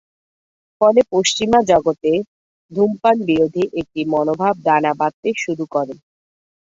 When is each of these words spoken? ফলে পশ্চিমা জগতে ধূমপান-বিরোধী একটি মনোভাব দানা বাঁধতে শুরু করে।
ফলে 0.81 1.01
পশ্চিমা 1.13 1.59
জগতে 1.71 2.11
ধূমপান-বিরোধী 2.71 3.63
একটি 3.79 4.01
মনোভাব 4.13 4.55
দানা 4.67 4.91
বাঁধতে 4.99 5.29
শুরু 5.37 5.65
করে। 5.73 5.95